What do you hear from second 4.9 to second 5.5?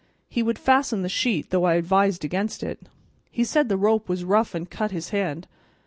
hand.